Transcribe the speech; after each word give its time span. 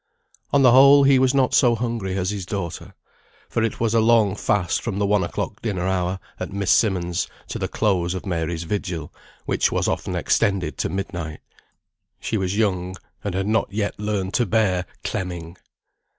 On 0.51 0.63
the 0.63 0.71
whole 0.71 1.03
he 1.03 1.19
was 1.19 1.35
not 1.35 1.53
so 1.53 1.75
hungry 1.75 2.17
as 2.17 2.31
his 2.31 2.43
daughter. 2.43 2.95
For 3.49 3.61
it 3.61 3.79
was 3.79 3.93
a 3.93 3.99
long 3.99 4.35
fast 4.35 4.81
from 4.81 4.97
the 4.97 5.05
one 5.05 5.23
o'clock 5.23 5.61
dinner 5.61 5.85
hour 5.87 6.19
at 6.39 6.51
Miss 6.51 6.71
Simmonds' 6.71 7.27
to 7.49 7.59
the 7.59 7.67
close 7.67 8.15
of 8.15 8.25
Mary's 8.25 8.63
vigil, 8.63 9.13
which 9.45 9.71
was 9.71 9.87
often 9.87 10.15
extended 10.15 10.75
to 10.79 10.89
midnight. 10.89 11.41
She 12.19 12.35
was 12.35 12.57
young, 12.57 12.95
and 13.23 13.35
had 13.35 13.45
not 13.45 13.71
yet 13.71 13.99
learned 13.99 14.33
to 14.33 14.47
bear 14.47 14.85
"clemming." 15.03 15.55